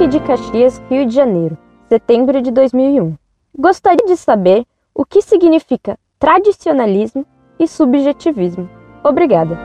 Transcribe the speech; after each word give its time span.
Duque 0.00 0.12
de 0.12 0.20
Caxias, 0.20 0.80
Rio 0.88 1.04
de 1.04 1.14
Janeiro, 1.14 1.58
setembro 1.86 2.40
de 2.40 2.50
2001. 2.50 3.16
Gostaria 3.58 4.06
de 4.06 4.16
saber 4.16 4.64
o 4.94 5.04
que 5.04 5.20
significa 5.20 5.98
tradicionalismo 6.18 7.26
e 7.58 7.68
subjetivismo. 7.68 8.66
Obrigada. 9.04 9.58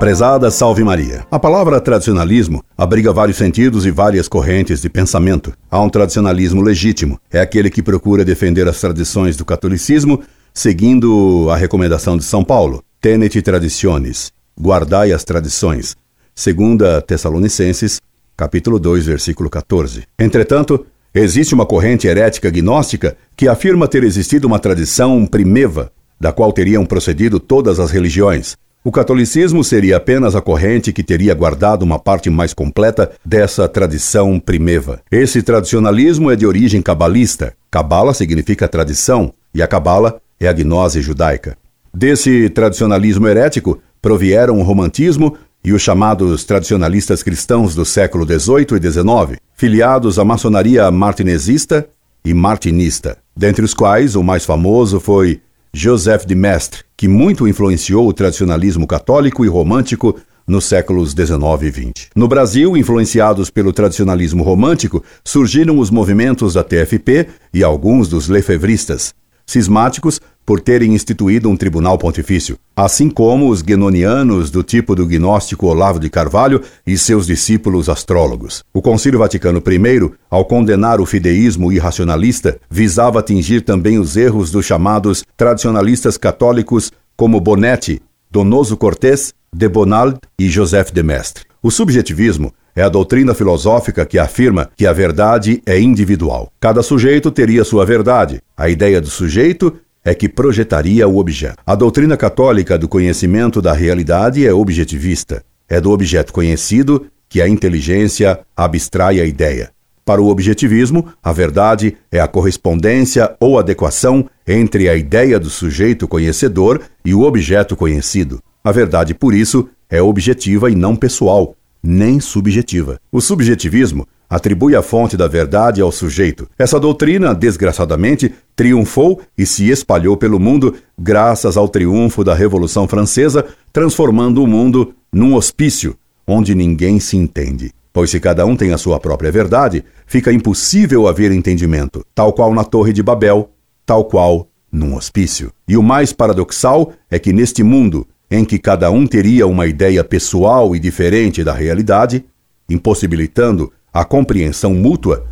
Prezada 0.00 0.50
Salve 0.50 0.82
Maria. 0.82 1.24
A 1.30 1.38
palavra 1.38 1.80
tradicionalismo 1.80 2.64
abriga 2.76 3.12
vários 3.12 3.36
sentidos 3.36 3.86
e 3.86 3.92
várias 3.92 4.26
correntes 4.26 4.82
de 4.82 4.90
pensamento. 4.90 5.52
Há 5.70 5.80
um 5.80 5.88
tradicionalismo 5.88 6.60
legítimo, 6.60 7.20
é 7.30 7.38
aquele 7.38 7.70
que 7.70 7.80
procura 7.80 8.24
defender 8.24 8.66
as 8.66 8.80
tradições 8.80 9.36
do 9.36 9.44
catolicismo, 9.44 10.20
seguindo 10.52 11.48
a 11.48 11.56
recomendação 11.56 12.16
de 12.16 12.24
São 12.24 12.42
Paulo, 12.42 12.82
Tenet 13.00 13.40
traditionis, 13.40 14.32
guardai 14.60 15.12
as 15.12 15.22
tradições, 15.22 15.96
segunda 16.38 17.02
Tessalonicenses, 17.02 18.00
capítulo 18.36 18.78
2, 18.78 19.06
versículo 19.06 19.50
14. 19.50 20.04
Entretanto, 20.16 20.86
existe 21.12 21.52
uma 21.52 21.66
corrente 21.66 22.06
herética 22.06 22.48
gnóstica 22.48 23.16
que 23.36 23.48
afirma 23.48 23.88
ter 23.88 24.04
existido 24.04 24.46
uma 24.46 24.60
tradição 24.60 25.26
primeva, 25.26 25.90
da 26.20 26.30
qual 26.30 26.52
teriam 26.52 26.86
procedido 26.86 27.40
todas 27.40 27.80
as 27.80 27.90
religiões, 27.90 28.56
o 28.84 28.92
catolicismo 28.92 29.64
seria 29.64 29.96
apenas 29.96 30.36
a 30.36 30.40
corrente 30.40 30.92
que 30.92 31.02
teria 31.02 31.34
guardado 31.34 31.82
uma 31.82 31.98
parte 31.98 32.30
mais 32.30 32.54
completa 32.54 33.10
dessa 33.24 33.68
tradição 33.68 34.38
primeva. 34.38 35.00
Esse 35.10 35.42
tradicionalismo 35.42 36.30
é 36.30 36.36
de 36.36 36.46
origem 36.46 36.80
cabalista. 36.80 37.52
Cabala 37.70 38.14
significa 38.14 38.68
tradição 38.68 39.34
e 39.52 39.60
a 39.60 39.66
cabala 39.66 40.20
é 40.38 40.46
a 40.46 40.52
gnose 40.52 41.02
judaica. 41.02 41.58
Desse 41.92 42.48
tradicionalismo 42.48 43.26
herético 43.26 43.80
provieram 44.00 44.58
o 44.58 44.62
romantismo 44.62 45.36
e 45.68 45.72
os 45.74 45.82
chamados 45.82 46.44
tradicionalistas 46.44 47.22
cristãos 47.22 47.74
do 47.74 47.84
século 47.84 48.24
XVIII 48.24 48.78
e 48.80 48.90
XIX, 48.90 49.38
filiados 49.54 50.18
à 50.18 50.24
maçonaria 50.24 50.90
martinezista 50.90 51.86
e 52.24 52.32
martinista, 52.32 53.18
dentre 53.36 53.62
os 53.62 53.74
quais 53.74 54.16
o 54.16 54.22
mais 54.22 54.46
famoso 54.46 54.98
foi 54.98 55.42
Joseph 55.70 56.24
de 56.24 56.34
Maistre, 56.34 56.84
que 56.96 57.06
muito 57.06 57.46
influenciou 57.46 58.08
o 58.08 58.14
tradicionalismo 58.14 58.86
católico 58.86 59.44
e 59.44 59.48
romântico 59.48 60.18
nos 60.46 60.64
séculos 60.64 61.12
19 61.12 61.66
e 61.66 61.70
20. 61.70 62.10
No 62.16 62.26
Brasil, 62.26 62.74
influenciados 62.74 63.50
pelo 63.50 63.70
tradicionalismo 63.70 64.42
romântico, 64.42 65.04
surgiram 65.22 65.78
os 65.78 65.90
movimentos 65.90 66.54
da 66.54 66.64
TFP 66.64 67.26
e 67.52 67.62
alguns 67.62 68.08
dos 68.08 68.26
lefevristas, 68.26 69.12
cismáticos 69.48 70.20
por 70.44 70.60
terem 70.60 70.94
instituído 70.94 71.50
um 71.50 71.56
tribunal 71.56 71.98
pontifício, 71.98 72.58
assim 72.76 73.10
como 73.10 73.50
os 73.50 73.60
guenonianos 73.60 74.50
do 74.50 74.62
tipo 74.62 74.94
do 74.94 75.06
gnóstico 75.06 75.66
Olavo 75.66 75.98
de 75.98 76.08
Carvalho 76.08 76.62
e 76.86 76.96
seus 76.96 77.26
discípulos 77.26 77.88
astrólogos. 77.88 78.62
O 78.72 78.80
Concílio 78.80 79.18
Vaticano 79.18 79.58
I, 79.58 80.10
ao 80.30 80.44
condenar 80.44 81.00
o 81.00 81.06
fideísmo 81.06 81.72
irracionalista, 81.72 82.58
visava 82.70 83.18
atingir 83.18 83.62
também 83.62 83.98
os 83.98 84.16
erros 84.16 84.50
dos 84.50 84.64
chamados 84.64 85.24
tradicionalistas 85.36 86.16
católicos 86.16 86.92
como 87.16 87.40
Bonetti, 87.40 88.00
Donoso 88.30 88.76
Cortés, 88.76 89.34
de 89.52 89.68
Bonald 89.68 90.18
e 90.38 90.48
Joseph 90.48 90.92
de 90.92 91.02
Mestre. 91.02 91.44
O 91.62 91.70
subjetivismo 91.70 92.54
é 92.78 92.82
a 92.82 92.88
doutrina 92.88 93.34
filosófica 93.34 94.06
que 94.06 94.20
afirma 94.20 94.70
que 94.76 94.86
a 94.86 94.92
verdade 94.92 95.60
é 95.66 95.80
individual. 95.80 96.52
Cada 96.60 96.80
sujeito 96.80 97.28
teria 97.28 97.64
sua 97.64 97.84
verdade. 97.84 98.40
A 98.56 98.68
ideia 98.68 99.00
do 99.00 99.08
sujeito 99.08 99.74
é 100.04 100.14
que 100.14 100.28
projetaria 100.28 101.08
o 101.08 101.18
objeto. 101.18 101.56
A 101.66 101.74
doutrina 101.74 102.16
católica 102.16 102.78
do 102.78 102.86
conhecimento 102.86 103.60
da 103.60 103.72
realidade 103.72 104.46
é 104.46 104.52
objetivista. 104.52 105.42
É 105.68 105.80
do 105.80 105.90
objeto 105.90 106.32
conhecido 106.32 107.06
que 107.28 107.42
a 107.42 107.48
inteligência 107.48 108.38
abstrai 108.56 109.20
a 109.20 109.24
ideia. 109.24 109.70
Para 110.04 110.22
o 110.22 110.28
objetivismo, 110.28 111.08
a 111.20 111.32
verdade 111.32 111.96
é 112.12 112.20
a 112.20 112.28
correspondência 112.28 113.34
ou 113.40 113.58
adequação 113.58 114.30
entre 114.46 114.88
a 114.88 114.94
ideia 114.94 115.40
do 115.40 115.50
sujeito 115.50 116.06
conhecedor 116.06 116.80
e 117.04 117.12
o 117.12 117.22
objeto 117.22 117.74
conhecido. 117.74 118.40
A 118.62 118.70
verdade, 118.70 119.14
por 119.14 119.34
isso, 119.34 119.68
é 119.90 120.00
objetiva 120.00 120.70
e 120.70 120.76
não 120.76 120.94
pessoal, 120.94 121.56
nem 121.82 122.20
subjetiva. 122.20 123.00
O 123.10 123.20
subjetivismo 123.20 124.06
atribui 124.28 124.76
a 124.76 124.82
fonte 124.82 125.16
da 125.16 125.26
verdade 125.26 125.80
ao 125.80 125.90
sujeito. 125.90 126.48
Essa 126.58 126.78
doutrina, 126.78 127.34
desgraçadamente, 127.34 128.34
triunfou 128.54 129.22
e 129.36 129.46
se 129.46 129.70
espalhou 129.70 130.16
pelo 130.16 130.38
mundo 130.38 130.74
graças 130.98 131.56
ao 131.56 131.68
triunfo 131.68 132.22
da 132.22 132.34
Revolução 132.34 132.86
Francesa, 132.86 133.46
transformando 133.72 134.42
o 134.42 134.46
mundo 134.46 134.94
num 135.12 135.34
hospício 135.34 135.96
onde 136.26 136.54
ninguém 136.54 137.00
se 137.00 137.16
entende. 137.16 137.72
Pois 137.90 138.10
se 138.10 138.20
cada 138.20 138.44
um 138.44 138.54
tem 138.54 138.72
a 138.72 138.78
sua 138.78 139.00
própria 139.00 139.32
verdade, 139.32 139.82
fica 140.06 140.30
impossível 140.30 141.08
haver 141.08 141.32
entendimento, 141.32 142.04
tal 142.14 142.32
qual 142.32 142.54
na 142.54 142.62
Torre 142.62 142.92
de 142.92 143.02
Babel, 143.02 143.50
tal 143.86 144.04
qual 144.04 144.46
num 144.70 144.94
hospício. 144.94 145.50
E 145.66 145.76
o 145.76 145.82
mais 145.82 146.12
paradoxal 146.12 146.92
é 147.10 147.18
que 147.18 147.32
neste 147.32 147.62
mundo, 147.62 148.06
em 148.30 148.44
que 148.44 148.58
cada 148.58 148.90
um 148.90 149.06
teria 149.06 149.46
uma 149.46 149.66
ideia 149.66 150.04
pessoal 150.04 150.74
e 150.76 150.78
diferente 150.78 151.42
da 151.42 151.52
realidade, 151.52 152.24
impossibilitando 152.68 153.72
a 153.92 154.04
compreensão 154.04 154.74
mútua, 154.74 155.26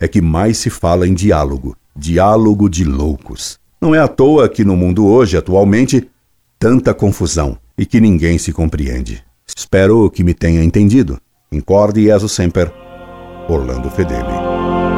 é 0.00 0.08
que 0.08 0.20
mais 0.20 0.58
se 0.58 0.70
fala 0.70 1.06
em 1.06 1.14
diálogo, 1.14 1.76
diálogo 1.94 2.68
de 2.68 2.84
loucos. 2.84 3.58
Não 3.80 3.94
é 3.94 3.98
à 3.98 4.08
toa 4.08 4.48
que 4.48 4.64
no 4.64 4.76
mundo 4.76 5.06
hoje, 5.06 5.36
atualmente, 5.36 6.08
tanta 6.58 6.94
confusão 6.94 7.58
e 7.76 7.84
que 7.84 8.00
ninguém 8.00 8.38
se 8.38 8.52
compreende. 8.52 9.22
Espero 9.46 10.10
que 10.10 10.24
me 10.24 10.34
tenha 10.34 10.62
entendido. 10.62 11.18
Incorde 11.50 12.04
Jesus 12.04 12.32
Semper, 12.32 12.72
Orlando 13.48 13.90
Fedeli. 13.90 14.97